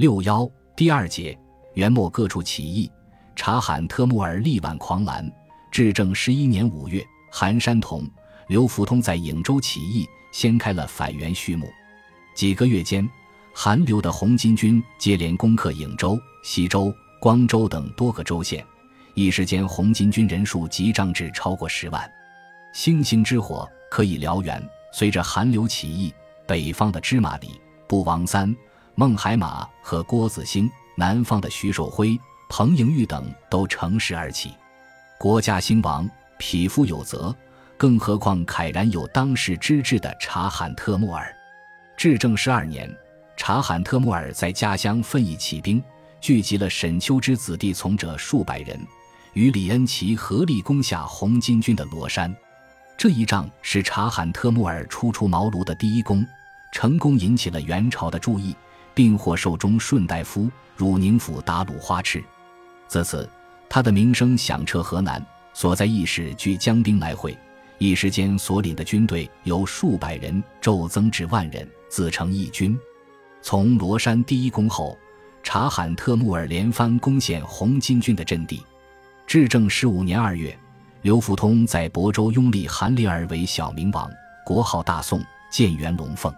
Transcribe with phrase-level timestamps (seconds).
[0.00, 1.38] 六幺第二节，
[1.74, 2.90] 元末各处起义，
[3.36, 5.30] 察罕特木儿力挽狂澜。
[5.70, 8.08] 至正十一年五月，韩山童、
[8.48, 11.70] 刘福通在颍州起义，掀开了反元序幕。
[12.34, 13.06] 几个月间，
[13.54, 16.90] 韩刘的红巾军接连攻克颍州、西州、
[17.20, 18.64] 光州等多个州县，
[19.12, 22.10] 一时间红巾军人数急涨至超过十万。
[22.72, 24.66] 星星之火可以燎原。
[24.94, 26.10] 随着韩刘起义，
[26.46, 28.56] 北方的芝麻李、布王三、
[29.00, 34.52] 孟海马和郭子兴，南方的徐寿辉、彭莹玉等都乘势而起，
[35.18, 36.06] 国家兴亡，
[36.38, 37.34] 匹夫有责。
[37.78, 41.34] 更何况慨然有当世之志的察罕特木儿。
[41.96, 42.94] 至正十二年，
[43.38, 45.82] 察罕特木儿在家乡奋意起兵，
[46.20, 48.78] 聚集了沈丘之子弟从者数百人，
[49.32, 52.36] 与李恩齐合力攻下红巾军的罗山。
[52.98, 56.22] 这一仗是察罕特木儿初出茅庐的第一功，
[56.70, 58.54] 成功引起了元朝的注意，
[58.94, 62.22] 并获授中顺大夫、汝宁府打鲁花赤。
[62.88, 63.28] 自此，
[63.68, 67.36] 他的名声响彻河南，所在义士俱将兵来会，
[67.78, 72.78] 一时间所领的军队由数百人骤增至万人，自成义军。
[73.42, 74.98] 从罗山第一攻后，
[75.42, 78.62] 察罕特木儿连番攻陷红巾军的阵地。
[79.26, 80.56] 至正十五年二月。
[81.02, 84.06] 刘福通在亳州拥立韩林儿为小明王，
[84.44, 85.18] 国号大宋，
[85.50, 86.30] 建元龙凤。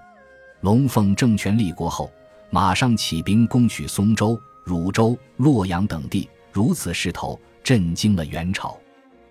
[0.60, 2.08] 龙凤政权立国后，
[2.54, 8.78] 马上起兵攻取松州、汝州、洛阳等地，如此势头震惊了元朝。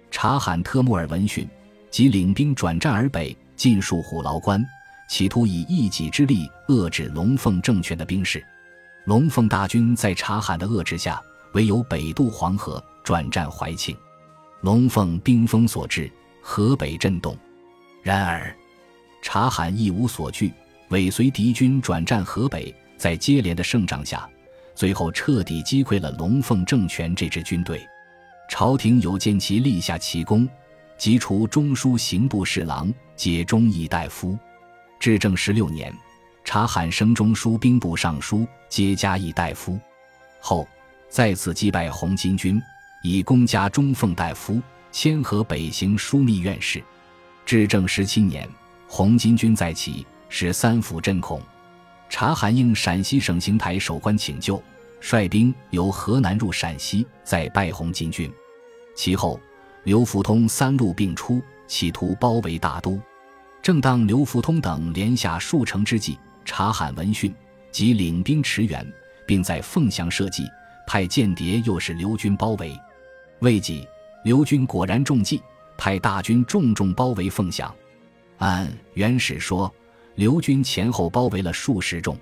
[0.10, 1.48] 察罕特木尔闻讯，
[1.92, 4.66] 即领兵转战而北，进戍虎牢关，
[5.08, 8.44] 企图以一己之力遏制龙凤政权的兵势。
[9.06, 11.22] 龙凤大军在察罕的遏制下，
[11.54, 13.96] 唯有北渡黄河，转战怀庆。
[14.62, 16.12] 龙凤兵锋所至，
[16.42, 17.38] 河北震动。
[18.02, 18.52] 然而，
[19.22, 20.52] 察罕一无所惧，
[20.90, 24.30] 尾随敌军转战河北，在接连的胜仗下，
[24.76, 27.82] 最后彻底击溃了龙凤政权这支军队。
[28.48, 30.48] 朝廷有见其立下奇功，
[31.00, 34.38] 即除中书刑部侍郎，解中义大夫。
[35.00, 35.92] 至正十六年，
[36.46, 39.80] 察罕升中书兵部尚书，皆加议大夫。
[40.40, 40.68] 后
[41.09, 42.62] 再次击败红巾军。
[43.02, 44.62] 以公家中奉大夫，
[44.92, 46.84] 迁河北行枢密院事。
[47.48, 48.48] 至正十七年，
[48.88, 51.42] 红巾军再起，使三府震恐。
[52.12, 54.62] 察罕应陕西省邢台守关请救，
[55.00, 58.30] 率兵由河南入陕西，再败红巾军。
[58.94, 59.40] 其后，
[59.86, 63.00] 刘福通三路并出，企图包围大都。
[63.62, 67.34] 正当刘福通等连下数城之际，察罕闻讯，
[67.72, 68.86] 即领兵驰援，
[69.26, 70.46] 并在凤翔设计，
[70.86, 72.78] 派间谍诱使刘军包围。
[73.40, 73.88] 未几，
[74.26, 75.42] 刘军果然中计，
[75.78, 77.74] 派大军重重包围凤翔。
[78.40, 79.74] 按元史说，
[80.16, 82.18] 刘军前后包围了数十众，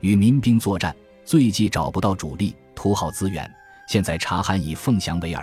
[0.00, 3.50] 与民兵作战，最忌找不到主力，图耗资源。
[3.88, 5.42] 现在察罕以凤翔为饵，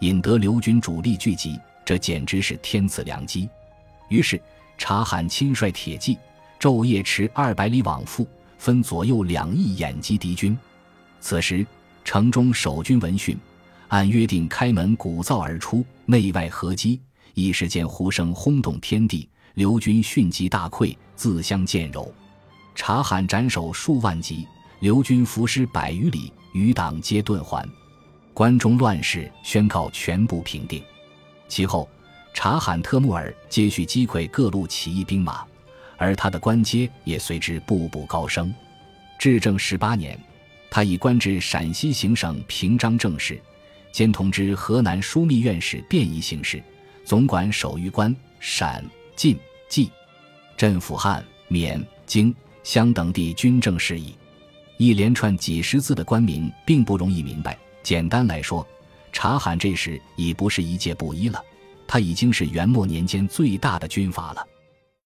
[0.00, 3.48] 引得刘军主力聚集，这简直是天赐良机。
[4.08, 4.40] 于是
[4.78, 6.18] 察罕亲率铁骑，
[6.58, 8.26] 昼夜驰二百里往复，
[8.58, 10.56] 分左右两翼掩击敌军。
[11.20, 11.66] 此时
[12.04, 13.36] 城中守军闻讯。
[13.88, 17.00] 按约定开门鼓噪而出，内外合击，
[17.34, 19.28] 一时间呼声轰动天地。
[19.54, 22.12] 刘军迅疾大溃，自相见柔。
[22.74, 24.44] 察罕斩首数万级，
[24.80, 27.64] 刘军伏尸百余里，余党皆遁还。
[28.32, 30.82] 关中乱世宣告全部平定。
[31.46, 31.88] 其后，
[32.32, 35.44] 察罕特木儿接续击溃各路起义兵马，
[35.96, 38.52] 而他的官阶也随之步步高升。
[39.20, 40.18] 至正十八年，
[40.68, 43.40] 他已官至陕西行省平章政事。
[43.92, 46.60] 兼同知河南枢密院使便宜行事，
[47.04, 48.84] 总管守御关、陕、
[49.16, 49.38] 晋、
[49.68, 49.90] 冀、
[50.56, 54.14] 镇抚汉、缅、京、襄等地军政事宜。
[54.76, 57.56] 一连串几十字的官名并不容易明白。
[57.82, 58.66] 简单来说，
[59.12, 61.42] 察罕这时已不是一介布衣了，
[61.86, 64.46] 他已经是元末年间最大的军阀了。